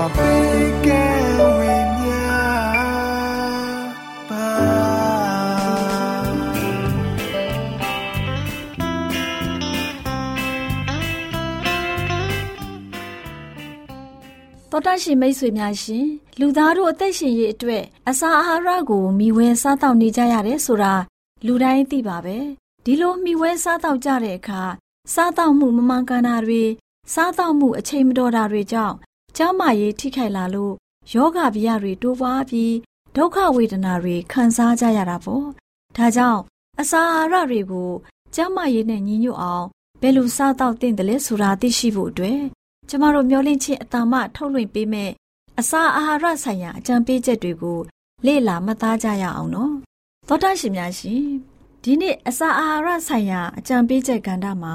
[0.00, 16.06] တော်တရှင်မိတ်ဆွေများရှင်
[16.40, 20.94] လူသားတို့အသက်ရှင်ရေးအတွက်အစာအာဟာရကိုမျှဝဲစားတောက်နေကြရတယ်ဆိုတာ
[21.46, 22.38] လူတိုင်းသိပါပဲ
[22.84, 24.62] ဒီလိုမျှဝဲစားတောက်ကြတဲ့အခါ
[25.14, 26.62] စားတောက်မှုမမှန်ကန်တာတွေ
[27.14, 28.96] စားတောက်မှုအချိန်မတော်တာတွေကြောင့်
[29.36, 30.74] ကျန်းမာရေးထိခိုက်လာလို့
[31.12, 32.74] ယောဂဗျာတွေတိုးပွားပြီး
[33.16, 35.46] ဒုက္ခဝေဒနာတွေခံစားကြရတာပေါ့
[35.96, 36.40] ဒါကြောင့်
[36.80, 37.90] အစာအာဟာရတွေကို
[38.34, 39.66] ကျန်းမာရေးနဲ့ညီညွတ်အောင်
[40.00, 42.40] ဘယ်လိုစားတောက်သင့်တယ်လဲဆိုတာသိရှိဖို့အတွက်
[42.88, 45.10] ကျမတို့မျှဝင့်ခြင်းအတ္တမထုတ်လွှင့်ပေးမဲ့
[45.58, 47.78] အစာအာဟာရဆိုင်ရာအကြံပေးချက်တွေကို
[48.26, 49.74] လေ့လာမှတ်သားကြရအောင်နော်
[50.28, 51.24] သောတာရှင်များရှင်
[51.82, 54.74] ဒီနေ့အစာအာဟာရဆိုင်ရာအကြံပေးချက်ကဏ္ဍမှာ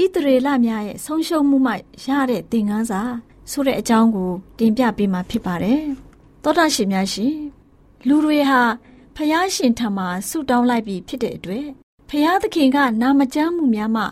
[0.00, 1.72] ဣသရေလများရဲ့ဆုံးရှုံးမှုမှ
[2.06, 3.02] ရတဲ့သင်ခန်းစာ
[3.50, 5.82] ဆိုတဲ့အကြောင်းကိုတင်ပြပေးမှာဖြစ်ပါတယ်
[6.42, 7.34] သောတာရှင်များရှင်
[8.08, 8.60] လူတွေဟာ
[9.16, 11.66] ဖျားရှင်ထံမှာဆုတောင်းလိုက်ပြီးဖြစ်တဲ့အတွက်
[12.08, 14.04] ဖျားသခင်ကနာမကျမ်းမှုများမှ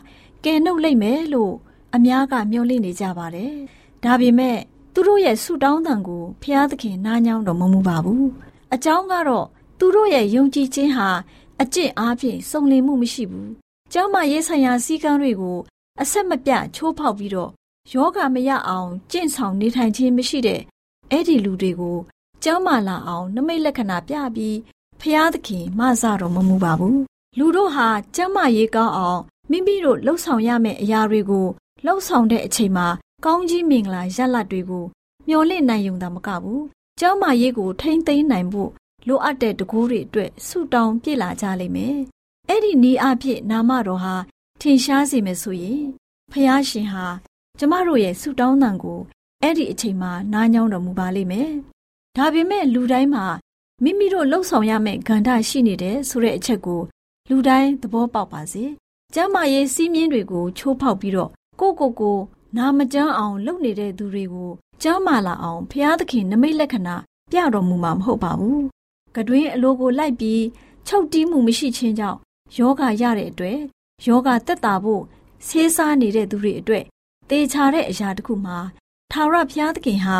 [0.44, 1.54] ကယ်နှုတ်လိုက်မယ်လို့
[1.94, 3.53] အများကမျှော်လင့်နေကြပါတယ်။
[4.04, 4.59] ဒါပေမဲ့
[4.94, 8.25] သူတို့ရဲ့ဆုတောင်းတန်ကိုဖျားသခင်နားညောင်းတော်မမူပါဘူး။
[8.75, 9.47] အကြောင်းကတော့
[9.78, 11.09] သူတို့ရဲ့ယုံကြည်ခြင်းဟာ
[11.62, 13.48] အကျင့်အားဖြင့်စုံလင်မှုမရှိဘူး။
[13.92, 15.59] ကျောင်းမရေးဆိုင်ရာစည်းကမ်းတွေကို
[16.00, 17.50] အဆက်မပြတ်ချိုးဖောက်ပြီးတော့
[17.91, 20.60] ယောဂမရအောင်ကျင့်ဆောင်နေထိုင်ခြင်းမရှိတဲ့
[21.10, 21.98] အဲ့ဒီလူတွေကို
[22.43, 24.59] ကျောင်းမလာအောင်နမိတ်လက္ခဏာပြပြီး
[25.00, 26.98] ဖျားသခင်မဆတော်မမူပါဘူး။
[27.38, 31.47] လူတို့ဟာကျမ်းမာရေးကောင်းအောင်မိမိတို့လှုပ်ဆောင်ရမယ့်အရာတွေကို
[31.84, 32.87] လှုပ်ဆောင်တဲ့အချိန်မှာ
[33.25, 34.84] ကောင်းကြီးမင်္ဂလာရလတ်တွေကို
[35.28, 36.62] မျှော်လင့်နိုင်ုံသာမကဘူး။
[37.00, 38.71] ကျောင်းမာရေးကိုထိမ့်သိမ်းနိုင်ဖို့
[39.09, 41.97] လိုအပ်တဲ့တကူးတွေအတွက်ဆုတောင်းပြစ်လာကြလိမ့်မယ်။
[42.48, 44.15] အဲ့ဒီနီးအဖြစ်နာမတော်ဟာ
[44.60, 45.82] ထင်ရှားစေမယ်ဆိုရင်
[46.32, 47.06] ဖះရှင်ဟာ
[47.64, 49.00] ကျမတို့ရဲ့ဆုတောင်းတန်ကို
[49.42, 51.50] အဲ့ဒီအချိန်မှာနားညောင်းတော်မူပါလိမ့်မယ်။
[52.16, 53.24] ဒါပေမဲ့လူတိုင်းမှာ
[53.82, 56.80] မိမိတို့လှုပ်ဆောင်ရမယ့်ကဏ္ဍရှိနေတယ်ဆိုတဲ့အချက်ကို
[57.30, 58.64] လူတိုင်းသဘောပေါက်ပါစေ။
[59.14, 61.30] ကျမ်းမာရေးစည်းမျဉ်းတွေကိုချိုးဖောက်ပြီးတော့
[61.60, 62.18] ကိုကိုကို
[62.56, 64.50] နာမကျန်းအောင်လုပ်နေတဲ့သူတွေကို
[64.82, 66.96] ကျမ်းမာလာအောင်ဖျားသခင်နမိတ်လက္ခဏာ
[67.30, 68.60] ပြတော်မူမှာမဟုတ်ပါဘူး။
[69.16, 70.42] ကတွင်အလိုကိုလိုက်ပြီး
[70.86, 72.18] ချုပ်တီးမှုမရှိခြင်းကြောင့်
[72.58, 73.58] ယောဂရတဲ့အတွက်
[74.06, 75.03] ယောဂတက်တာဖို့
[75.47, 76.84] ဆေးစားနေတဲ့သူတွေအတွက်
[77.32, 78.58] တေချာတဲ့အရာတစ်ခုမှာ
[79.12, 80.18] ထာဝရဘုရားသခင်ဟာ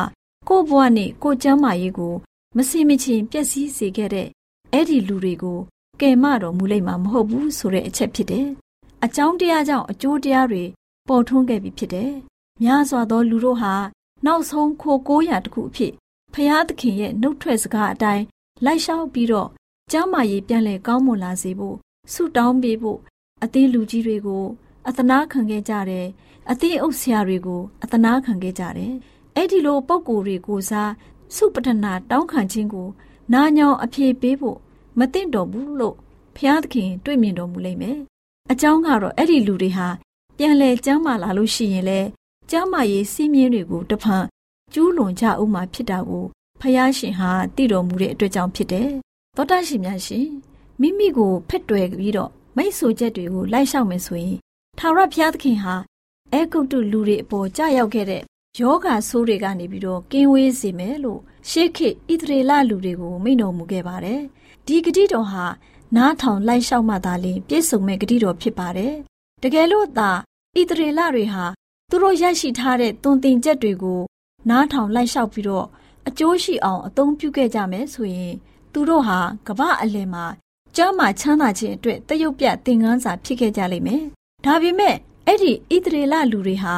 [0.49, 2.15] ကိုယ့်ဘဝနဲ့ကိုယ်ကျမ်းမာရေးကို
[2.57, 4.29] မစင်မချင်းပျက်စီးစေခဲ့တဲ့
[4.73, 5.59] အဲ့ဒီလူတွေကို
[6.01, 8.49] ကယ်မတော်မူလိမ့်မှာမဟုတ်ဘူးဆိုတဲ့အချက်ဖြစ်တယ်။
[9.05, 10.65] အကြောင်းတရားကြောင့်အကျိုးတရားတွေ
[11.09, 12.13] ပေါ်ထွန်းခဲ့ပြီဖြစ်တယ်။
[12.63, 13.75] များစွာသောလူတို့ဟာ
[14.27, 15.93] နောက်ဆုံးခိုကိုးရာတစ်ခုအဖြစ်
[16.35, 18.25] ဖျားသခင်ရဲ့နှုတ်ထွက်စကားအတိုင်း
[18.65, 19.49] လိုက်လျှောက်ပြီးတော့
[19.93, 21.77] ကျမ်းမာရေးပြန်လည်ကောင်းမွန်လာစေဖို့
[22.13, 22.99] ဆုတောင်းပေးဖို့
[23.43, 24.45] အသင်းလူကြီးတွေကို
[24.89, 26.07] အသနာခံခဲ့ကြတယ်။
[26.51, 28.95] အသင်းအုပ်ဆရာတွေကိုအသနာခံခဲ့ကြတယ်။
[29.37, 30.93] အဲ့ဒီလိုပုံကိုယ်တွေကိုစား
[31.35, 32.89] စုပတနာတောင်းခံခြင်းကို
[33.33, 34.59] နာညောင်အပြေပေးဖို့
[34.99, 35.97] မသင့်တော်ဘူးလို့
[36.37, 37.99] ဖျားသခင်တွေ့မြင်တော်မူလိမ့်မယ်။
[38.51, 39.89] အကြောင်းကတော့အဲ့ဒီလူတွေဟာ
[40.37, 42.01] ပြန်လဲကျမ်းမာလာလို့ရှိရင်လဲ
[42.51, 44.25] ကျမ်းမာရေးစီးမြင်းတွေကိုတဖန်
[44.73, 46.25] ကျူးလွန်ကြဦးမှာဖြစ်တာကို
[46.61, 48.89] ဖယားရှင်ဟာသိတော်မူတဲ့အတွက်ကြောင့်ဖြစ်တယ်။
[49.37, 50.27] သောတာရှင်များရှင်
[50.81, 54.37] မိမိကိုဖက်တွယ်ပြီးတော့မိတ်ဆွေချက်တွေကိုလိုက်လျှောက်မယ်ဆိုရင်
[54.79, 55.75] ထာဝရဘုရားသခင်ဟာ
[56.35, 58.23] အဲဂုတ်တုလူတွေအပေါ်ကြာရောက်ခဲ့တဲ့
[58.61, 64.21] ယောဂဆိုးတွေကနေပြီးတော့ကင်းဝေးစေမယ်လို့ရှေးခေတ်ဣသရေလလူတွေကိုမိန့်တော်မူခဲ့ပါတယ်။
[64.67, 65.45] ဒီဂတိတော်ဟာ
[65.97, 68.95] နားထောင်လိုက်လျှောက်မှသာလျှင်ပြည့်စုံမဲ့ဂတိတော်ဖြစ်ပါတယ်။
[69.43, 70.11] တကယ်လို့သာ
[70.57, 71.45] ဣသရေလတွေဟာ
[71.91, 74.01] သူတို့ရရှိထားတဲ့သွန်သင်ချက်တွေကို
[74.51, 75.67] နားထောင်လိုက်လျှောက်ပြီးတော့
[76.09, 78.33] အကျိုးရှိအောင်အသုံးပြုခဲ့ကြမယ်ဆိုရင်
[78.73, 79.19] သူတို့ဟာ
[79.49, 80.25] ကမ္ဘာအလယ်မှာ
[80.77, 84.03] ကျမ်းမာချမ်းသာခြင်းအတွက်တရုပ်ပြသင်ခန်းစာဖြစ်ခဲ့ကြလိမ့်မယ်။
[84.45, 84.97] ဒါပေမဲ့
[85.27, 86.75] အဲ့ဒီဣသရေလလူတွေဟာ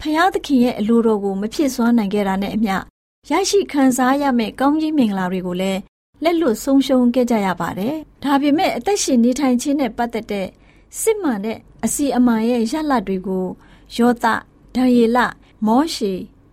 [0.00, 2.76] ဖျားသခင်ရဲ့အလိုတော်ကိုမဖြစ်စွမ်းနိုင်ခဲ့တာနဲ့အမျှ
[3.30, 5.80] ရရှိခံစားရမယ့်ကောင်းကြီးမင်္ဂလာတွေကိုလည်း
[6.22, 10.48] လက်လွတ်ဆုံးရှုံးခဲ့ကြရပါတယ်။ဒါပေမဲ့အသက်ရှင်နေထိုင်ခြင်းနဲ့ပတ်သက်တဲ့
[11.00, 13.46] စစ်မှန်တဲ့အစီအမံရဲ့ရလတ်တွေကို
[13.96, 14.24] ယောသ
[14.74, 15.18] ဒံယေလ
[15.66, 16.12] မောရှေ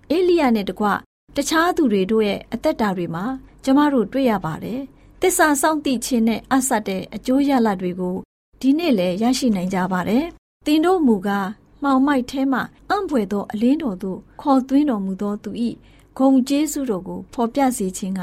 [0.09, 0.87] အေလိယနဲ့တကွ
[1.35, 3.25] တခြားသူတွေတို့ရဲ့အသက်တာတွေမှာ
[3.63, 4.81] ကျမတို့တွေ့ရပါတယ်။
[5.21, 8.15] တစ္ဆာစောင့်တိခြင်းနဲ့အဆက်တဲ့အကျိုးရလဒ်တွေကို
[8.61, 10.25] ဒီနေ့လည်းရရှိနိုင်ကြပါတယ်။
[10.65, 11.49] သင်တို့မူကား
[11.83, 15.51] မှောင်မိုက်ထဲမှအံ့ဖွယ်သောအလင်းတော်သို့ခေါ်သွင်းတော်မူသောသူ၏
[16.17, 18.21] ဂုံကျေးဇူးတော်ကိုဖော်ပြစေခြင်းက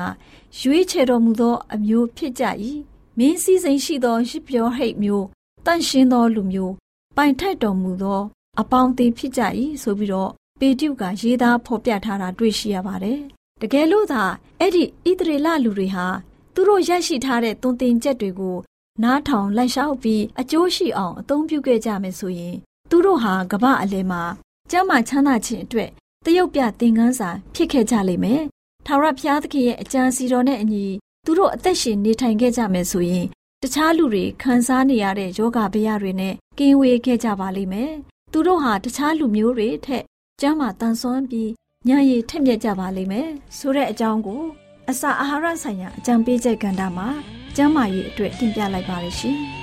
[0.58, 2.44] ရွေးချယ်တော်မူသောအမျိုးဖြစ်ကြ၏
[3.18, 5.26] မင်းစည်းစိမ်ရှိသောရစ်ပြောဟိတ်မျိုး
[5.66, 6.74] တန့်ရှင်းသောလူမျိုး
[7.16, 8.20] ပိုင်ထိုက်တော်မူသော
[8.60, 9.42] အပေါင်းအသင်းဖြစ်ကြ၏
[9.82, 13.20] ဆိုပြီးတော့ပေတျုကရေးသားဖော်ပြထားတာတွေ့ရှိရပါတယ်
[13.60, 14.22] တကယ်လို့သာ
[14.58, 16.06] အဲ့ဒီဣသရေလလူတွေဟာ
[16.54, 18.56] သူတို့ရရှိထားတဲ့သွန်သင်ချက်တွေကို
[19.04, 22.56] နားထောင်လိုက်လျှောက်ပြီးအကျိုးရှိအောင်အသုံးပြုခဲ့ကြမယ်ဆိုရင်
[22.90, 24.22] သူတို့ဟာကမ္ဘာအလယ်မှာ
[24.70, 25.90] ကျမ်းမာချမ်းသာခြင်းအတွက်
[26.24, 28.42] တရုတ်ပြသင်ခန်းစာဖြစ်ခဲ့ကြလိမ့်မယ်။
[28.86, 30.84] ထာဝရဘုရားသခင်ရဲ့အကြံစီတော်နဲ့အညီ
[31.24, 33.26] သူတို့အသက်ရှင်နေထိုင်ခဲ့ကြမယ်ဆိုရင်
[33.62, 37.92] တခြားလူတွေခံစားနေရတဲ့ယောဂဗျာတွေနဲ့ကင်းဝေးခဲ့ကြပါလိမ့်မယ်။
[38.32, 40.04] သူတို့ဟာတခြားလူမျိုးတွေထက်
[40.40, 41.50] ကျမ်းမာတန်ဆွမ်းပြီး
[41.88, 44.42] ဉာဏ်ရည်ထက်မြက်ကြပါလိမ့်မယ်ဆိုတဲ့အကြောင်းကို
[44.90, 47.08] အစာအာဟာရဆိုင်ရာအကြံပေးချက်ကဏ္ဍမှာ
[47.56, 49.38] ကျမ်းမာရေးအတွက်တင်ပြလိုက်ပါရရှင်။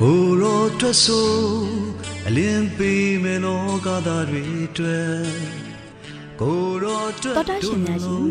[0.00, 1.30] ကိုရောအတွက်ဆို
[2.26, 5.69] အလင်းပေးမယ်လောကသားတွေအတွက်ကိုရောအ
[6.40, 8.22] တွက်တော်တာရှင်များရှင်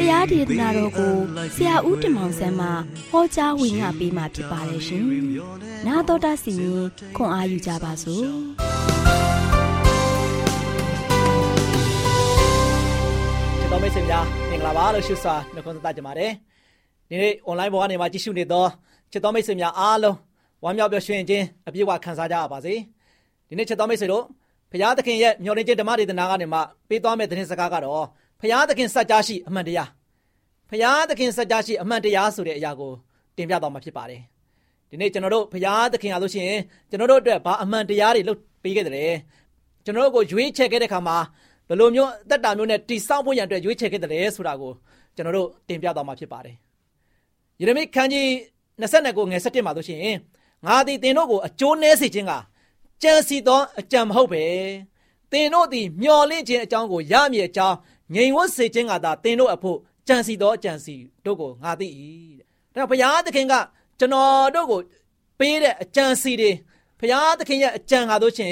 [0.00, 1.12] တရားဒေသနာတော်ကို
[1.56, 2.68] ဆရာဦးတင်မောင်ဆန်းမှ
[3.10, 5.04] ဟောကြားဝင်ငါပေးมาဖြစ်ပါတယ်ရှင်။
[5.86, 6.84] နာတော်တာစီရင်
[7.16, 8.24] ခွန်အာယူကြပါစို့။
[13.58, 16.32] ချစ်တော်မိတ်ဆွေများမင်္ဂလာပါလို့ရှိစွာနှုတ်ခွန်းဆက်ကြပါတယ်
[17.08, 18.66] ဒီနေ့ online ပေါ်ကနေမှာကြည့်ရှုနေသော
[19.12, 20.16] ချစ်တော်မိတ်ဆွေများအားလုံး
[20.64, 22.74] ဝမ်းမြောက်ပျော်ရွှင်ခြင်းအပြည့်အဝခံစားကြရပါစေ
[23.48, 24.24] ဒီနေ့ချစ်တော်မိတ်ဆွေတို့
[24.71, 26.59] ဖရာသခင်ရဲ့မျှော်လင့်ခြင်းဓမ္မဒေသနာကနေမှ
[26.89, 28.05] ပေးသွားမယ့်သတင်းစကားကတော့
[28.41, 29.89] ဖရာသခင်စัจ जा ရှိအမှန်တရား
[30.69, 32.91] ဖရာသခင်စัจ जा ရှိအမှန်တရားဆိုတဲ့အရာကို
[33.37, 34.21] တင်ပြသွားမှာဖြစ်ပါတယ်
[34.89, 39.15] ဒီနေ့ကျွန်တော်တို့ဖရာသခင်အားလို့ရှိရင်ကျွန်တော်တို့အတွက်ဘာအမှန်တရားတွေလုပ်ပေးခဲ့တယ်
[39.85, 41.17] ကျွန်တော်တို့ကိုရွေးချယ်ခဲ့တဲ့ခါမှာ
[41.67, 44.71] ဘယ်လိုမျိုးအသက်တာမျိုးနဲ့တိဆောက်ဖို့ရန်အတွက်ရွေးချယ်ခဲ့တယ်ဆိုတာကို
[45.15, 46.55] ကျွန်တော်တို့တင်ပြသွားမှာဖြစ်ပါတယ်
[47.59, 48.27] ယေရမိခန်းကြီး
[48.81, 50.01] 29ကိုငယ်17မှာဆိုရှင်
[50.65, 52.33] ငါသည်တင်တို့ကိုအကျိုးနည်းစေခြင်းက
[53.02, 54.44] ကြံစီသောအကြံမဟုတ်ပဲ
[55.32, 57.76] တင်တို့သည်မျော်လင့်ခြင်းအကြောင်းကိုရမည်အကြောင်း
[58.14, 59.78] ငြိမ်ဝတ်စေခြင်းကသာတင်တို့အဖို့
[60.08, 60.94] ကြံစီသောအကြံစီ
[61.24, 61.88] တို့ကိုငါသိ၏
[62.74, 63.54] တဲ့ဒါဘုရားသခင်က
[63.98, 64.80] ကျွန်တော်တို့ကို
[65.38, 66.50] ပေးတဲ့အကြံစီတွေ
[67.00, 68.50] ဘုရားသခင်ရဲ့အကြံကားတို့ရှင်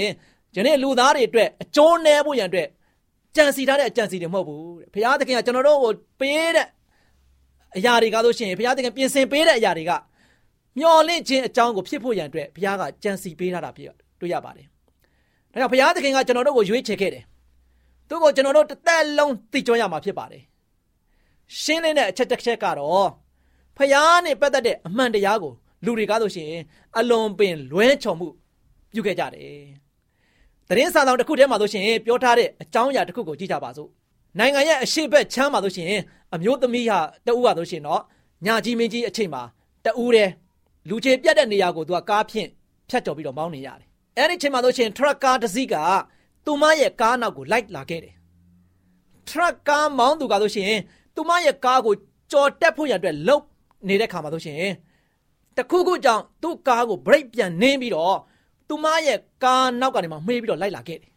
[0.56, 2.68] ယနေ့လူသားတွေအတွက်အကျိုးနည်းဖို့ရန်အတွက်
[3.36, 4.64] ကြံစီထားတဲ့အကြံစီတွေမဟုတ်ဘူး
[4.94, 6.66] ဘုရားသခင်ကကျွန်တော်တို့ကိုပေးတဲ့
[7.76, 9.92] အရာတွေကားလို့ရှိရင်ဘုရားသခင်ပြင်ဆင်ပေးတဲ့အရာတွေက
[10.78, 14.66] မျော်လင့်ခြင်းအကြောင်းကိုဖြစ်ဖို့ရန်အတွက်ဘုရားကကြံစီပေးထားတာဖြစ် တွေ့ရပါတယ်။
[15.52, 17.24] ဒါကြောင့်ဘုရားသခင်ကကျွန်တော်တို့ကိုရွေးချယ်ခဲ့တယ်။
[18.08, 20.42] သူ့ကိုကျွန်တော်တို့တစ်သက်လုံးသိကြရမှာဖြစ်ပါတယ်။
[21.60, 23.08] ရှင်းလင်းတဲ့အချက်တစ်ချက်ကတော့
[23.76, 25.52] ဘုရားနဲ့ပတ်သက်တဲ့အမှန်တရားကို
[25.84, 26.62] လူတွေကားလို့ရှိရင်
[26.98, 28.28] အလွန်ပင်လွဲချော်မှု
[28.92, 29.60] ပြုခဲ့ကြတယ်။
[30.68, 33.88] သတင်းစာဆောင်တစ်ခုထဲမှာဆိုရှင်ပြောထားတဲ့အကြောင်းအရာတစ်ခုကိုကြည့်ကြပါစို့။
[34.38, 35.88] နိုင်ငံရဲ့အရှိတ်ချမ်းမှာဆိုရှင်
[36.34, 38.02] အမျိုးသမီးဟာတဦးဟာဆိုရှင်တော့
[38.46, 39.42] ညာကြီးမင်းကြီးအချိန်မှာ
[39.84, 40.32] တဦးတည်း
[40.88, 42.48] လူချေပြတ်တဲ့နေရာကိုသူကကားဖြင့်
[42.88, 45.74] ဖြတ်ကျော်ပြီးတော့မောင်းနေရတယ်။ အဲ့ဒီချိန်မှာဆိုရှင်ထရက်ကားတစ်စီးက
[46.44, 48.14] သူမရဲ့ကားနောက်ကိုလိုက်လာခဲ့တယ်။
[49.28, 50.72] ထရက်ကားမောင်းသူကဆိုရှင်
[51.14, 51.94] သူမရဲ့ကားကို
[52.32, 53.38] ကြော်တက်ဖို့ရတဲ့လုံ
[53.88, 54.62] နေတဲ့ခါမှာဆိုရှင်
[55.56, 58.16] တခုခုကြောင့်သူ့ကားကို brake ပြန်နင်းပြီးတော့
[58.68, 61.10] သူမရဲ့ကားနောက်ကနေမှမှေးပြီးတော့လိုက်လာခဲ့တယ်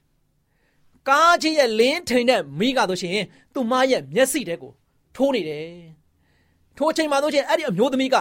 [1.10, 3.20] ။ကားကြီးရဲ့လင်းထိန်တဲ့မိကဆိုရှင်
[3.54, 4.72] သူမရဲ့မျက်စိတဲကို
[5.16, 5.68] ထိုးနေတယ်။
[6.78, 8.16] ထိုးချိန်မှာဆိုရှင်အဲ့ဒီအမျိုးသမီးက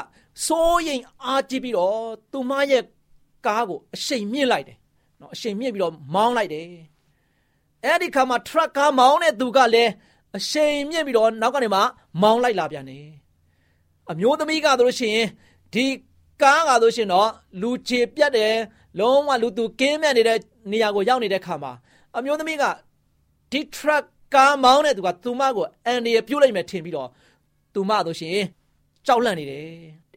[0.47, 2.03] စိုးရိမ်အားကြီးပြီးတော့
[2.33, 2.83] သူမရဲ့
[3.47, 4.79] ကားကိုအရှိန်မြင့်လိုက်တယ်
[5.21, 6.67] နော်အရှိန်မြင့်ပြီးတော့မောင်းလိုက်တယ်
[7.85, 9.91] အဲ့ဒီခါမှာထရက်ကားမောင်းတဲ့သူကလည်း
[10.37, 11.81] အရှိန်မြင့်ပြီးတော့နောက်ကနေမှ
[12.23, 13.07] မောင်းလိုက်လာပြန်တယ်
[14.11, 15.29] အမျိုးသမီးကဆိုလို့ရှိရင်
[15.75, 15.87] ဒီ
[16.43, 17.31] ကားကဆိုရှင်တော့
[17.61, 18.55] လူချေပြတ်တယ်
[18.99, 20.39] လုံးဝလူသူကင်းမဲ့နေတဲ့
[20.71, 21.73] နေရာကိုရောက်နေတဲ့ခါမှာ
[22.17, 22.65] အမျိုးသမီးက
[23.53, 27.09] ဒီထရက်ကားမောင်းတဲ့သူကသူမကိုအန်ဒီရပြုတ်လိုက်မယ်ထင်ပြီးတော့
[27.75, 28.39] သူမဆိုရှင်
[29.07, 29.67] ကြောက်လန့်နေတယ်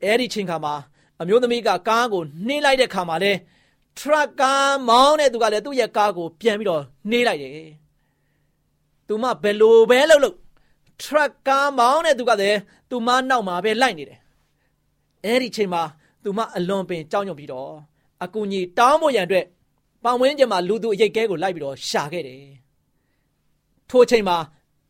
[0.03, 0.73] အဲ့ဒီချိန်ခါမှာ
[1.21, 3.31] အမျိုးသမီးကကားကိုနှင်းလိုက်တဲ့ခါမှာလဲ
[3.97, 7.69] ထရက်ကားမောင်းတဲ့သူကလည်းသူ့ရဲ့ကားကိုပြန်ပြီးတော့နှေးလိုက်တယ်။
[9.07, 10.35] သူမဘယ်လိုပဲလုပ်လို့
[11.01, 14.19] ထရက်ကားမောင်းတဲ့သူကလည်းသူမနောက်မှာပဲလိုက်နေတယ်။
[15.25, 15.83] အဲ့ဒီချိန်မှာ
[16.23, 17.71] သူမအလွန်ပင်ကြောက်ရွံ့ပြီးတော့
[18.23, 19.45] အကူကြီးတောင်းဖို့ရန်အတွက်
[20.03, 22.43] ပန်ဝင်းကျင်မှာလူသူအရိတ်ကဲကိုလိုက်ပြီးတော့ရှာခဲ့တယ်။
[23.89, 24.37] ထိုချိန်မှာ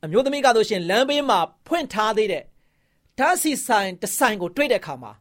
[0.03, 2.43] အမျိုးသမီးကဆိုရှင်လမ်းဘေးမှာဖွင့်ထားသေးတဲ့
[3.17, 5.11] ဓာတ်စီဆိုင်တဆိုင်ကိုတွေ့တဲ့အခါမှာ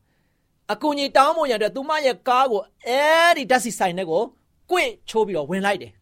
[0.72, 3.02] အကူကြီးတောင်းဖို့ရတဲ့သူမရဲ့ကားကိုအဲ
[3.36, 4.22] ဒီဓာတ်စီဆိုင်နဲ့ကို
[4.70, 5.92] ကွင့်ချိုးပြီးတော့ဝင်လိုက်တယ်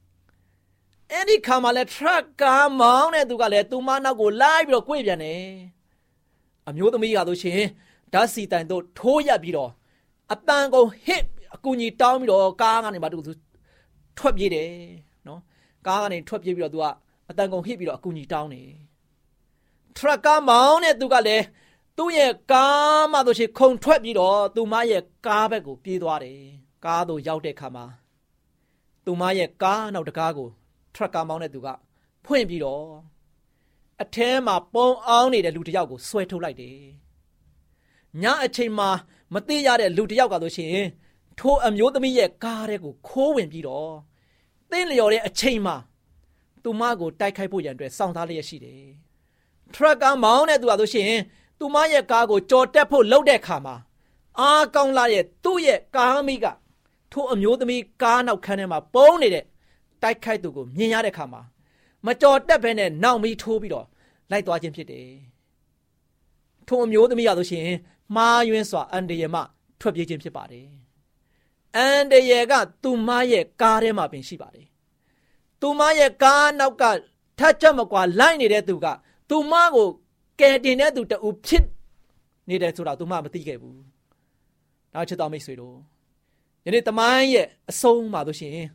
[1.11, 5.45] အဲ့ဒီခါမှာလဲ truck ကားမောင်းတဲ့သူကလည်းသူမနောက်ကိုလိုက်ပြီးတော့ကွင့်ပြန်တယ်
[6.69, 7.61] အမျိုးသမီးကဆိုရှင်
[8.12, 9.71] ဓာတ်စီတိုင်တို့ထိုးရက်ပြီးတော့
[10.33, 11.23] အပန်းကုန်ဟစ်
[11.54, 13.19] အကူကြီးတောင်းပြီးတော့ကားကနေမှသူ
[14.19, 14.69] ထွက်ပြေးတယ်
[15.26, 15.40] နော်
[15.87, 16.87] ကားကနေထွက်ပြေးပြီးတော့သူက
[17.31, 18.69] အတန်ကုန်ဟစ်ပြီးတော့အကူကြီးတောင်းတယ်
[19.99, 21.45] truck ကားမောင်းတဲ့သူကလည်း
[21.97, 26.41] သူ့ရဲ့ကားမှဆိုရှင်ခုံထွက်ပြီးတော့သူမရဲ့ကားဘက်ကိုပြေးသွားတယ်
[26.85, 27.85] ကားသို့ရောက်တဲ့အခါမှာ
[29.05, 30.49] သူမရဲ့ကားနောက်တကားကို
[30.95, 31.69] ထရက်ကာမောင်းတဲ့သူက
[32.25, 32.85] ဖွင့်ပြီးတော့
[34.03, 36.79] အထဲမှာပုံအောင်နေတဲ့လူတစ်ယောက်ကိုဆွဲထုတ်လိုက်တယ်
[38.23, 38.89] ညအချိန်မှာ
[39.35, 40.77] မသိရတဲ့လူတစ်ယောက်ကဆိုရှင်
[41.39, 43.93] ထိုအမျိုးသမီးရဲ့ကားတဲ့ကိုခိုးဝင်ပြီးတော့
[44.71, 45.77] တင်းလျော်တဲ့အချိန်မှာ
[46.63, 48.85] သူမကိုတိုက်ခိုက်ဖို့ရန်အတွက်စောင့်သားလျက်ရှိတယ်
[49.75, 51.13] ထရက်ကာမောင်းတဲ့သူကဆိုရှင်
[51.59, 53.77] သူမရဲ့ကားကိုကြော်တက်ဖို့လှုပ်တဲ့ခါမှာ
[54.39, 56.47] အားကောင်းလာရဲ့သူ့ရဲ့ကားမိက
[57.13, 59.45] ထိုအမျိုးသမီးကားနောက်ခန်းထဲမှာပုံနေတဲ့
[60.03, 61.43] တိုက်ခိုက်သူကိုမြင်ရတဲ့ခါမှာ
[62.07, 63.87] မကြော်တက်ဘဲနဲ့နောက်မီးထိုးပြီးတော့
[64.31, 65.09] လိုက်သွားခြင်းဖြစ်တယ်။
[66.67, 67.79] ထိုအမျိုးသမီးရလို့ရှိရင်
[68.17, 69.37] မှားယွင်းစွာအန်တရမ
[69.81, 70.69] ထွက်ပြေးခြင်းဖြစ်ပါတယ်။
[71.77, 74.67] အန်တရကသူမရဲ့ကားထဲမှာပင်ရှိပါတယ်။
[75.61, 76.85] သူမရဲ့ကားနောက်က
[77.39, 78.87] ထက်ချက်မကွာလိုက်နေတဲ့သူက
[79.31, 79.89] သူမကို
[80.41, 81.65] ကယ်တင်တဲ့သူတူဖြစ်
[82.49, 83.77] နေတယ်ဆိုတာ तू မှမသိခဲ့ဘူး။
[84.93, 85.77] နောက်ချစ်တော်မိတ်ဆွေတို့
[86.65, 88.69] ယနေ့တမိုင်းရဲ့အဆုံးမှာလို့ရှိရင်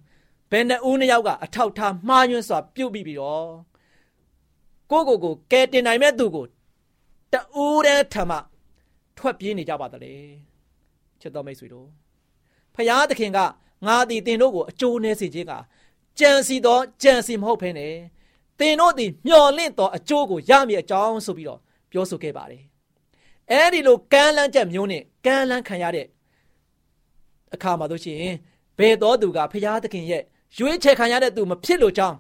[0.52, 3.48] ဘယ်နှစ်ဦးနှစ်ယောက်ကအထောက်ထားမှားယွင်းစွာပြုတ်ပြီးပြီးတော့
[4.92, 6.46] ကိုကိုကိုကယ်တင်နိုင်မဲ့သူကို
[7.34, 8.32] တူတဲ့ထမ
[9.18, 10.16] ထွက်ပြေးနေကြပါတလေ
[11.22, 11.88] ချစ်တော်မိတ်ဆွေတို့
[12.76, 13.40] ဖရာသခင်က
[13.86, 15.54] ငါသည်တင်တို့ကိုအကျိုးနည်းစေခြင်းက
[16.20, 17.88] ကြံစီသောကြံစီမဟုတ်ဖ ೇನೆ
[18.60, 21.60] သင်တို့သည်မျှော်လင့်သောအကျိုးကိုရမည်အကြောင်းဆိုပြီးတော့
[21.92, 22.64] ပြောဆိုခဲ့ပါတယ်။
[23.52, 26.08] အဲဒီလိုကမ်းလန်းချက်မျိုးနဲ့ကမ်းလန်းခံရတဲ့
[27.54, 28.36] အခါမှာတို့ရှိရင်
[28.78, 30.24] ဘယ်တော်သူကဖရာသခင်ရဲ့
[30.58, 32.18] ရွေးချယ်ခံရတဲ့သူမဖြစ်လို့ကြောင်း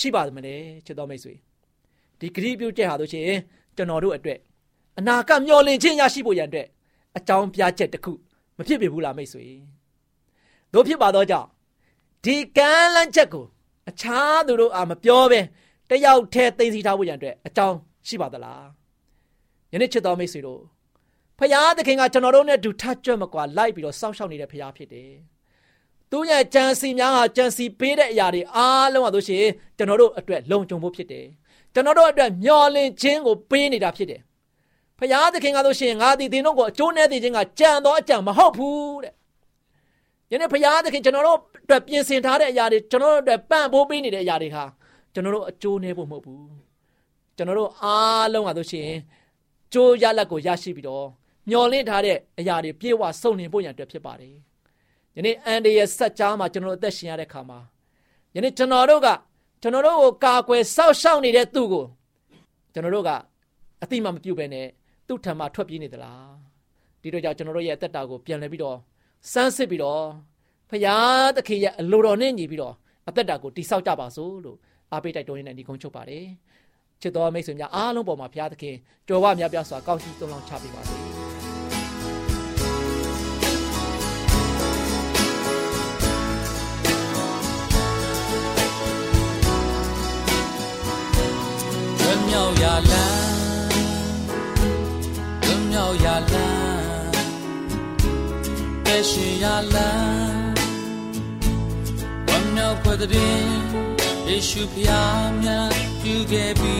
[0.00, 0.54] ရှိပါမလဲ
[0.86, 1.34] ချစ်တော်မိတ်ဆွေ
[2.18, 3.40] ဒီဂရိပြုချက်ဟာတို့ရှိရင်
[3.76, 4.38] ကျွန်တော်တို့အတွက်
[4.98, 6.66] အနာကမျှော်လင့်ခြင်းရရှိဖို့ရန်အတွက်
[7.16, 8.12] အကြောင်းပြချက်တစ်ခု
[8.56, 9.44] မဖြစ်ပေဘူးလားမိတ်ဆွေ
[10.72, 11.48] တို့ဖြစ်ပါတော့ကြောင့်
[12.24, 13.44] ဒီကမ်းလန်းချက်ကို
[13.90, 15.40] အခြားသူတို့အာမပြောပဲ
[15.90, 17.76] တယောက်တည်းသိသိထားဖို့ရန်အတွက်အကြောင်း
[18.08, 18.64] ရှိပါသလား
[19.72, 20.60] ယနေ့ချစ်တော်မိတ်ဆွေတို့
[21.38, 25.10] ဖရာသခင်ကကျွန်တော်တို့နဲ့ဒူထကြွမကွာလိုက်ပြီးတော့စောင့်ရှောက်နေတဲ့ဖရာဖြစ်တယ်
[26.10, 29.38] သူရဲ့ကြံစီများဟာကြံစီပေးတဲ့အရာတွေအားလုံးဟာတို့ရှိ
[29.76, 31.26] ကျွန်တော်တို့အတွက်လုံခြုံဖို့ဖြစ်တယ်
[31.74, 34.20] ကျွန်တော်တို့အတွက်မျော်လင့်ခြင်းကိုပေးနေတာဖြစ်တယ်
[34.98, 39.14] ဖရာသခင်ကတို့ရှိငါသည်သင်တို့ကိုအကျိုးနဲ့တည်ခြင်းကကြံတော့အကြံမဟုတ်ဘူးတဲ့
[40.32, 44.64] ယနေ့ဖရာသခင်ကျွန်တော်တို့အတွက်ပြင်ဆင်ထားတဲ့အရာတွေကျွန်တော်တို့အတွက်ပံ့ပိုးပေးနေတဲ့အရာတွေဟာ
[45.14, 46.46] ကျွန်တော်တို့အကျိုးနည်းဖို့မဟုတ်ဘူး
[47.36, 48.90] ကျွန်တော်တို့အားလုံးဟာဆိုရှင်
[49.72, 51.06] ကျိုးရလက်ကိုရရှိပြီးတော့
[51.50, 54.34] မျော်လင့်ထားတဲ့အရာတွေပြေဝစုံလင်ဖို့ရန်အတွက်ဖြစ်ပါတယ်
[55.16, 57.58] ယနေ့အန်ဒီရဲ့ဆက်ကြားမှာကျွန်တော်တို့အသက်ရှင်ရတဲ့ခါမှာ
[58.34, 59.08] ယနေ့ကျွန်တော်တို့က
[59.62, 61.84] ကျွန်တော်တို့ကိုကာကွယ်စောင့်ရှောက်နေတဲ့သူကို
[62.72, 63.10] ကျွန်တော်တို့က
[63.82, 64.66] အတိမမပြုတ်ပဲနဲ့
[65.06, 66.32] သူ့ထံမှာထွက်ပြေးနေသလား
[67.02, 68.78] ဒီတော့ကြောင့်ကျွန်တော်တို့ရဲ့အသက်တာကိုပြန်လဲပြီးတော့
[69.32, 70.04] စမ်းစစ်ပြီးတော့
[70.70, 70.96] ဖရာ
[71.36, 72.74] သခင်ရဲ့အလိုတော်နဲ့ညီပြီးတော့
[73.08, 74.58] အသက်တာကိုတိဆောက်ကြပါစို့လို့
[74.92, 76.26] အားပေးတိုက်တွန်းရင်းနဲ့ဒီကုန်းချုပ်ပါတယ်
[77.00, 78.76] ချစ်တော်မိတ်ဆွေများအားလုံးပေါ်မှာဘုရားသခင်
[79.08, 81.33] ကြွယ်ဝများပြားစွာကောင်းချီးသွန်လောင်းချပေးပါစေ
[99.04, 99.44] ကဲရှိရ
[99.74, 100.52] လန်း
[102.26, 103.44] ဝမ်းမြောက်ဖွယ်တဲ့
[104.28, 106.78] ယေရှုဖျားများပြုခဲ့ပြီ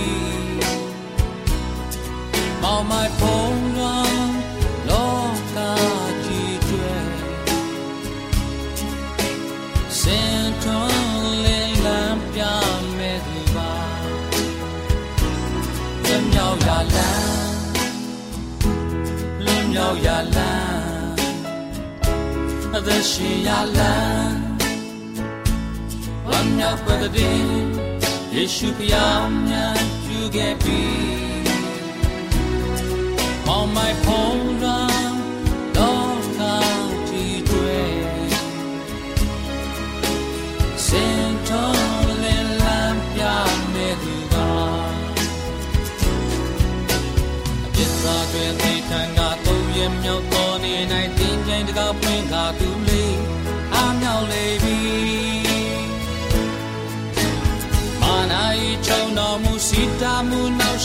[2.62, 4.35] မောင်မိုက်ဖုံးလွှမ်း
[4.88, 5.14] လော
[5.54, 5.57] က
[6.25, 6.97] ကြီးကျွဲ
[10.00, 12.40] စင်ထွန်းလင်းလန်းပြ
[12.99, 13.73] မဲ့သူပါ
[16.04, 17.28] လွန်မြောက်ရလန်း
[19.45, 20.74] လွန်မြောက်ရလန်း
[22.85, 24.38] Kardeşiyalan
[26.31, 27.81] Wanya Pagadim
[28.35, 29.75] Yeşu Piyamnya
[30.09, 30.85] Jugebi
[33.49, 34.53] On my home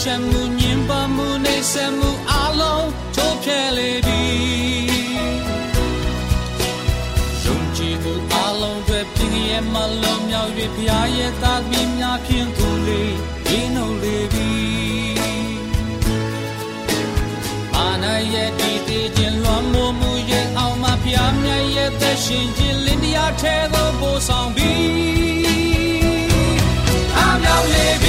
[0.04, 4.24] ရှက်မှုညင်ပါမှုနေဆက်မှုအလုံးချိုးဖြဲလေပြီ
[7.44, 13.16] ယုံကြည်မှုအလုံးတွေပြင်းရဲ့မလုံးမြောက်၍ဖျားရဲ့သားသမီးများဖြင့်သူလေး
[13.46, 14.52] ဒီနှုတ်လေပြီ
[17.76, 24.74] အာနာရဲ့ဒီတည်ခြင်းလွန်မိုးမှုရဲ့အောင်မဖျားမြတ်ရဲ့သက်ရှင်ခြင်းလင်းတရားထဲသို့ပို့ဆောင်ပြီ
[27.18, 28.08] အားမြောက်လေပြ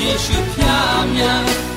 [0.00, 0.64] ယေရှုပြ
[1.14, 1.67] မြတ်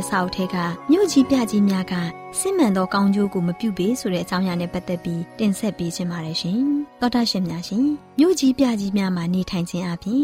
[0.00, 0.56] တဲ့စာအုပ်ထဲက
[0.90, 1.94] မြို့ကြီးပြကြီးများက
[2.38, 6.60] စစ်မှန်သောကောင်းကျိုးကိုမပြုပေဆိုတဲ့အကြောင်းအရာနဲ့ပတ်သက်ပြီးတင်ဆက်ပေးခြင်းပါတယ်ရှင်
[7.00, 7.86] တော်တော်ရှင်များရှင်
[8.18, 10.22] မြို့ကြီးပြကြီးများမှာနေထိုင်ခြင်းအပြင်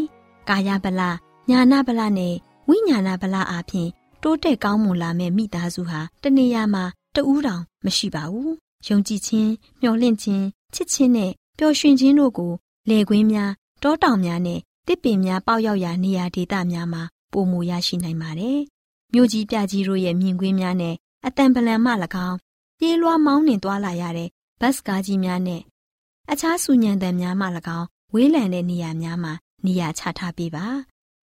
[0.49, 1.01] ကာယဗလ
[1.49, 2.35] ညာနာဗလနဲ့
[2.69, 3.87] ဝိညာဏဗလအပြင်
[4.23, 6.83] တိုးတက်ကောင်းမွန်လာမဲ့မိသားစုဟာတနေရာမှာ
[7.15, 8.53] တဦးတောင်မရှိပါဘူး
[8.87, 12.53] ယုံကြည်ခြင်းမျှော်လင့်ခြင်းချစ်ခြင်းနဲ့ပျော်ရွှင်ခြင်းတို့ကို
[12.89, 13.51] လေကွင်းများ
[13.83, 18.59] တောတောင်များနဲ့တစ်ပင်များပေါက်ရောက်ရာနေရာဒေသများမှာပုံမူရရှိနိုင်ပါတယ်။
[19.13, 21.91] မြို့ကြီးပြကြီးတို့ရဲ့မြင်ကွင်းများနဲ့အတန်ပလန်မှ၎
[22.27, 22.37] င်း
[22.79, 24.29] ပြေးလွှားမောင်းနှင်သွားလာရတဲ့
[24.61, 25.61] ဘတ်စကားကြီးများနဲ့
[26.31, 27.45] အခြားဆူညံတန်များမှ၎
[27.77, 29.33] င်းဝေးလံတဲ့နေရာများမှာ
[29.65, 30.65] နေရာချထားပေးပါ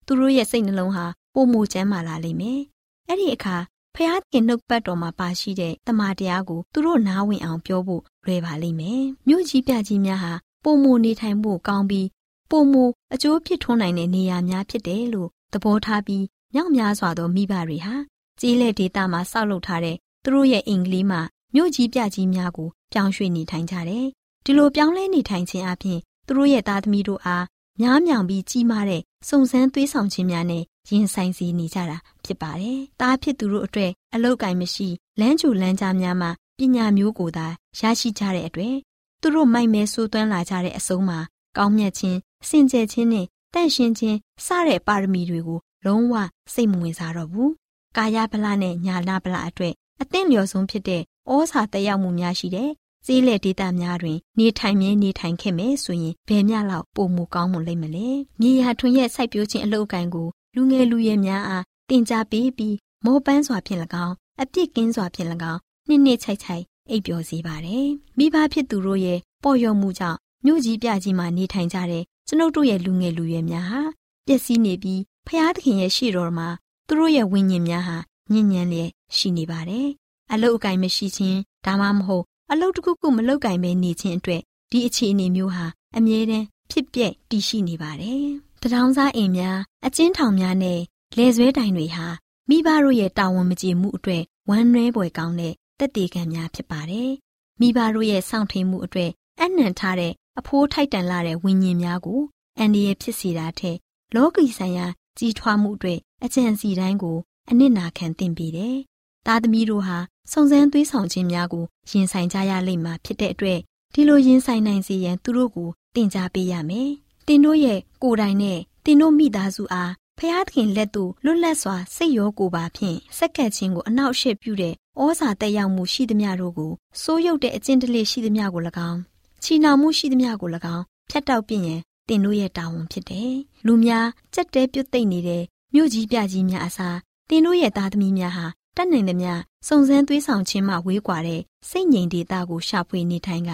[0.06, 2.60] သူတို့ရဲ့စိတ်နှလုံးဟာပုံမူကျမ်းမာလာလိမ့်မယ်
[3.08, 3.56] အဲ့ဒီအခါ
[3.94, 10.32] ဖျားခင်နှုတ်ပတ်တော်မှာပါရှိတဲ့တမန်တရားကိုသူတို့နားဝင်အောင်ပြောဖို့လွယ်ပါလိမ့်မယ်မြို့ကြီးပြကြီးများဟာ
[10.64, 12.08] ပုံမူနေထိုင်ဖို့ကောင်းပြီး
[12.50, 17.94] ပုံမူအကျိုးဖြစ်ထွန်းနိုင်တဲ့နေရာများဖြစ်တယ်လို့သဘောထားပြီး မြောက်များစွာသောမိဘတွေဟာ
[18.40, 21.20] ကြီးလက်ဒေတာမှာဆောက်လုပ်ထားတဲ့သူတို့ရဲ့အင်္ဂလိပ်မှာ
[21.54, 24.06] မြို့ကြီးပြကြီးများကိုပြောင်းရွှေ့နေထိုင်ကြတယ်
[24.44, 27.44] ဒီလိုပြောင်းလဲနေထိုင်ခြင်းအပြင်သူတို့ရဲ့သားသမီးတို့အား
[27.80, 34.88] များမြောင်ပြီးကြီးမားတဲ့စုံစမ်းသွေးဆောင်ခြင်းများနဲ့ရင်ဆိုင်စေနေကြတာဖြစ်ပါတယ်။တားဖြစ်သူတို့အတွက်အလောက်ကင်မရှိ
[35.20, 37.46] လမ်းကျူလမ်းကြားများမှာပညာမျိုးကိုသာ
[37.78, 38.76] ရရှိကြတဲ့အတွက်
[39.20, 41.18] သူတို့မိုက်မဲဆိုးသွမ်းလာကြတဲ့အဆုံးမှာ
[41.56, 46.14] ကောင်းမြတ်ခြင်းစင်ကြယ်ခြင်းနဲ့တန့်ရှင်းခြင်းစတဲ့ပါရမီတွေကို လုံးဝ
[46.52, 47.50] စိတ်မဝင်စားတော့ဘူး။
[47.96, 52.70] ကာယဗလနဲ့ညာလဗလအတွက်အသင့်လျော်ဆုံးဖြစ်တဲ့ဩဇာတက်ရောက်မှုများရှိတဲ့
[53.06, 58.08] ကျေးလက်ဒေသများတွင် နေထိုင်မြဲနေထိုင်ခဲ့မယ်ဆိုရင်ဘယ်မျှလောက်ပုံမူကောင်းမွန်လိမ့်မလဲ။
[58.40, 67.86] မြေယာထွင်ရဲ့စိုက်ပျိုးခြင်းအလုပ်အကံကိုလူငယ်လူရွယ်များအားတင် जा ပေးပြီးမောပန်းစွာဖြင့်၎င်းအပြစ်ကင်းစွာဖြင့်၎င်းနှစ်နှစ်ချိုက်ချိုက်အိပ်ပျော်စေပါတယ်။
[68.18, 73.82] မိဘဖြစ်သူတို့ရဲ့ပေါ်လျော်မှုကြောင့်မြို့ကြီးပြကြီးမှာနေထိုင်ကြတဲ့ကျွန်ုပ်တို့ရဲ့လူငယ်လူရွယ်များဟာ
[74.26, 76.48] ပျက်စီးနေပြီး ဖျားသခင်ရဲ့ရှေ့တော်မှာ
[76.86, 77.96] သူတို့ရဲ့ဝိညာဉ်များဟာ
[78.32, 79.88] ညဉ့်ညံလျက်ရှိနေပါတယ်။
[80.32, 88.24] အလုတ်အကင်မရှိခြင်းဒါမှမဟုတ်အလုတ်တစ်ခုခုမလုတ်ကင်ပဲနေခြင်းအတွက်ဒီအခြေအနေမျိုးဟာအမြဲတမ်းဖြစ်ပျက်တည်ရှိနေပါတယ်။
[88.62, 90.80] တထောင်စားအိမ်များအကျဉ်းထောင်များနဲ့
[91.16, 92.06] လယ်ဆွဲတိုင်တွေဟာ
[92.48, 97.10] မိဘတို့ရဲ့တာဝန်မကျေမှုအတွက်ဝမ်းနည်းပွေကောင်းတဲ့တက်တေခံများဖြစ်ပါတယ်။
[97.60, 102.20] မိဘတို့ရဲ့စောင့်ထိန်မှုအတွက်အနှံထားတဲ့အဖိုးထိုက်တန်လာတဲ့ဝိညာဉ်များကို
[102.58, 103.76] အန္တရာယ်ဖြစ်စေတာထက်
[104.14, 104.86] လောကီဆိုင်ရာ
[105.20, 107.18] ကြီးထွားမှုအတွက်အကျင့်စီတိုင်းကို
[107.50, 108.76] အနစ်နာခံသင့်ပေတယ်။
[109.26, 109.98] သားသမီးတို့ဟာ
[110.32, 113.58] စုံစမ်းသွေးဆောင်ခြင်းများကိုရင်ဆိုင်ကြရလိမ့်မှာဖြစ်တဲ့အတွက်
[113.94, 116.90] ဒီလိုရင်ဆိုင်နိုင်စေရန်သူတို့ကိုသင်ကြားပေးရမယ်။
[117.26, 129.00] တင်တို့ရဲ့ကိုယ်တိုင်နဲ့တင်တို့မိသားစုအားဖျားသခင်လက်သို့လွတ်လပ်စွာစိတ်ရောကိုယ်ပါဖြင့်စက္ကန့်ချင်းကိုအနောက်ရှေ့ပြုတဲ့ဩဇာတက်ရောက်မှုရှိသမျှတို့ကိုစိုးရုပ်တဲ့အကျင့်တလေရှိသမျှကို၎င်း
[129.42, 131.80] ချီနှောင်မှုရှိသမျှကို၎င်းဖြတ်တောက်ပြင့်ရင်
[132.10, 133.32] တင်တို့ရဲ့တာဝန်ဖြစ်တယ်။
[133.66, 135.42] လူများကြက်တဲပြုတ်သိမ့်နေတဲ့
[135.74, 138.46] မြို့ကြီးပြကြီးများအစားတင်တို့ရဲ့သားသမီးများဟာ
[138.76, 139.32] တတ်နိုင်သမျှ
[139.66, 143.50] စုံစမ်းသွေးဆောင်ခြင်းမှဝေးကွာတဲ့စိတ်ငြိမ်ဒေတာကိုရှာဖွေနေထိုင်က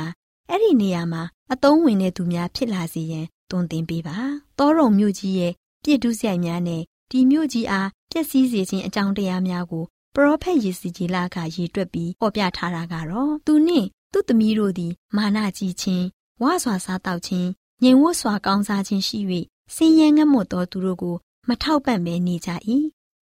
[0.50, 4.16] အဲ့ဒီနေရာမှာအသုံးဝင်တဲ့သူများဖြစ်လာစေရန်တွန်းတင်ပေးပါ။
[4.58, 5.52] တောရုံမြို့ကြီးရဲ့
[5.84, 16.06] ပြည့်ဒုစရိုက်များနဲ့ဒီမြို့ကြီးအားပျက်စီးစေခြင်းအကြောင်းတရားများကိုပရောဖက်ယေစီကြီးလာကရည်တွက်ပြီးဟောပြထားတာကတော့သူနှင့်သူ့သမီးတို့သည်မာနကြီးခြင်း
[16.42, 17.48] ဝါစွာစားတောက်ခြင်း
[17.82, 19.18] ငြိမ်ဝတ်စွာကောင်းစားခြင်းရှိ၍
[19.74, 21.16] စင်ရဲငတ်မွတ်သောသူတို့ကို
[21.48, 22.50] မထောက်ပံ့ဘဲနေကြ၏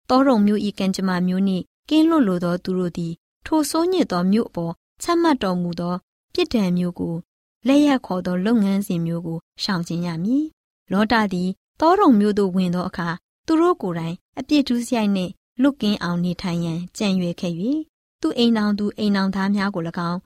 [0.09, 3.13] တောရုံမျိုးဤကံကြမ္မာမျိုးနှင့်ကင်းလွတ်လိုသောသူတို့သည်
[3.47, 5.95] ထိုဆိုးညစ်သောမြို့အပေါ်ချမှတ်တော်မူသော
[6.33, 7.15] ပြစ်ဒဏ်မျိုးကို
[7.67, 10.45] လက်ရခေါ်သောလုပ်ငန်းစဉ်မျိုးကိုရှောင်ကျဉ်ရမည်
[10.93, 11.49] လောတာသည်
[11.81, 13.09] တောရုံမျိုးသို့ဝင်သောအခါ
[13.47, 15.33] သူတို့ကိုယ်တိုင်အပြစ်ဒုစရိုက်နှင့်
[15.63, 17.55] လွတ်ကင်းအောင်နေထိုင်ရန်ကြံရွယ်ခဲ့၍
[18.21, 20.19] သူအိမ်တော်သူအိမ်တော်သားများကို၎င်း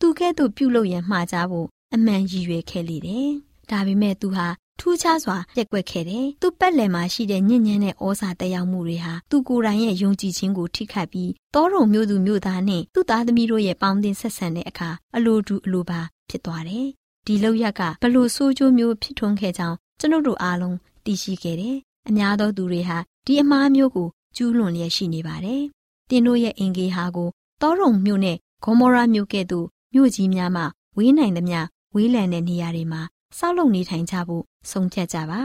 [0.00, 3.32] သူကဲ့သို့ပြုလုပ်ရန်မှာကြဖို့အမှန်ရည်ရွယ်ခဲ့လေတယ်။
[3.72, 4.46] ဒါပေမဲ့သူဟာ
[4.80, 16.86] ထူးခြားစွာပြက်ကွက်ခဲ့တယ်။သူ့ပတ်လည်မှာရှိတဲ့ညဉ့်ညမ်းတဲ့ဩဇာတက်ရောက်မှုတွေဟာသူကိုယ်တိုင်ရဲ့ယုံကြည်ခြင်းကိုထိခိုက်ပြီးတောရုံမျိုးသူမျိုးသားနဲ့သူ့သားသမီးတို့ရဲ့ပေါင်းတင်ဆက်ဆံတဲ့အခါအလိုတူအလိုပါဖြစ်သွားတယ်။
[17.26, 21.76] ဒီလောက်ရကဘလို့ဆိုးကျိုးမျိုးဖြစ်ထွန်းခဲ့ကြောင်းကျွန်ုပ်တို့အားလုံးသိရှိခဲ့တယ်။
[22.08, 25.62] အများသောသူတွေဟာဒီအမားမျိုးကိုကျူးလွန်လျက်ရှိနေပါတယ်။
[26.10, 27.28] တင်းတို့ရဲ့အင်ဂေဟာကို
[27.62, 30.62] တောရုံမြို့နဲ့ဂေါမောရာမြို့ကဲ့သို့မြို့ကြီးများမှ
[30.96, 31.60] ဝေးနိုင်သမျှ
[31.94, 33.02] ဝေးလံတဲ့နေရာတွေမှာ
[33.38, 35.40] ဆောက်လုပ်နေထိုင်ကြဖို့ဆုံးဖြတ်ကြပါ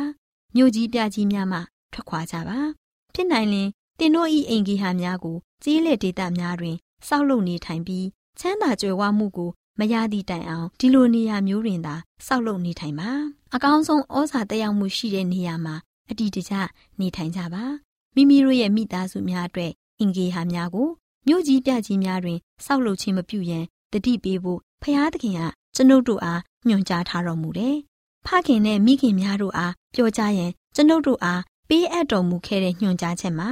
[0.56, 1.60] မြို့ကြီးပြကြီးများမှ
[1.94, 2.60] ထွက်ခွာကြပါ
[3.14, 3.70] ဖြစ်နိုင်ရင်
[4.00, 6.76] တင်တို့ဤအင်ဂီဟာများကိုကြီးလက်ဒေတာများတွင်
[7.08, 8.06] စောက်လုပ်နေထိုင်ပြီး
[8.40, 11.96] ချမ်းသာကြွယ်ဝမှုကိုမရသည့်တိုင်အောင်ဒီလိုနေရာမျိုးတွင်သာ
[12.26, 13.10] စောက်လုပ်နေထိုင်ပါ
[13.56, 15.76] အကောင်းဆုံးဩဇာတက်ရောက်မှုရှိတဲ့နေရာမှာ
[16.10, 16.54] အတီတကျ
[17.00, 17.64] နေထိုင်ကြပါ
[18.16, 20.90] မိမိတို့ရဲ့မိသားစုများအတွက်အင်ဂေဟာများကို
[21.28, 25.42] မြို့ကြီးပြကြီးများတွင်စောက်လုပ်ခြင်းမပြုရန်တတိပေးဖို့ဖျားသခင်က
[25.76, 27.76] ကျွန်ုပ်တို့အားညွှန်ကြားထားတော်မူတယ်။
[28.26, 33.50] ဖခင်နဲ့မိခင်များတို့အားပြောကြားရန်ကျွန်ုပ်တို့အားပေးအပ်တော်မူခဲ့တဲ့ညွှန်ကြားချက်မှာ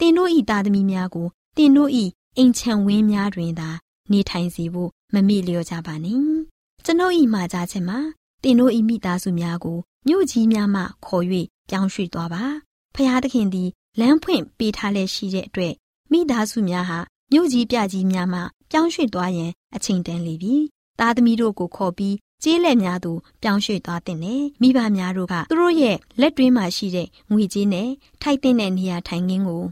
[0.00, 2.04] တင်တို့ဤသားသမီးများကိုတင်တို့ဤ
[2.36, 3.68] အိမ်ချံဝင်းများတွင်သာ
[4.12, 6.22] နေထိုင်စေဖို့မမေ့လျော့ကြပါနှင့်။
[6.84, 7.98] ကျွန်ုပ်ဤမှာကြားချက်မှာ
[8.42, 11.24] တင်တို့ဤမိသားစုများကိုမြို့ကြီးများမှခေါ်၍
[11.68, 12.44] ပြောင်းရွှေ့သွားပါ။
[12.94, 13.68] ဖျားသခင်သည်
[14.00, 15.74] လမ်းဖွင့်ပေးထားလက်ရှိတဲ့အတွက်
[16.12, 16.98] မိသားစုများဟာ
[17.32, 20.54] မြို့ကြီးပြကြီးများမှပြောင်းရွှေ့သွားရင်အချိန်တန်လေပြီ။
[20.98, 27.88] သားသမီးတို့ကိုခေါ်ပြီး ကျေးလက်များသို့ပြောင်းရွှေ့သွားတဲ့နဲ့မိဘများတို့ကသူတို့ရဲ့လက်တွင်းမှာရှိတဲ့ငွေကြေးနဲ့
[28.22, 29.64] ထိုက်တဲ့နေရာထိုင်ခင်းကို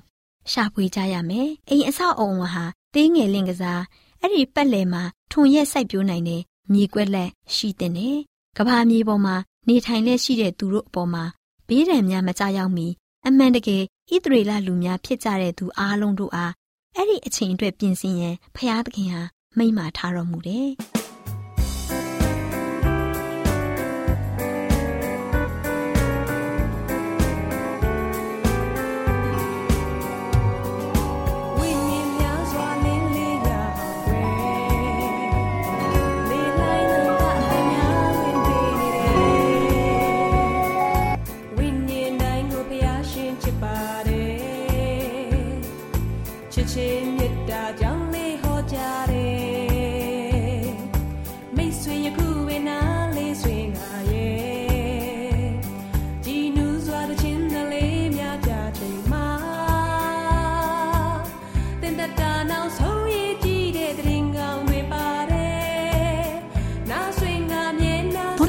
[0.52, 3.82] ရှာဖွေကြရမယ်။အိမ်အဆောက်အအုံဟာသေးငယ်လင့်ကစား
[4.20, 5.02] အအဲ့ဒီပတ်လည်မှာ
[5.32, 8.16] ထွန်ရက်စိုက်ပျိုးနိုင်တဲ့မြေကွက်လက်ရှိတဲ့နဲ့
[8.56, 9.36] ကဘာမြေပေါ်မှာ
[9.68, 11.24] နေထိုင်လက်ရှိတဲ့သူတို့အပေါ်မှာ
[11.68, 12.86] ဘေးဒဏ်များမကြောက်ရောက်မီ
[13.26, 16.52] အမှန်တကယ်ဣသရေလလူများဖြစ်ကြတဲ့သူအားလုံးတို့အား
[16.94, 19.22] အဲ့ဒီအချိန်အတွက်ပြင်ဆင်ရန်ဖျားသခင်ဟာ
[19.58, 20.70] မိန့်မာထားတော်မူတယ်။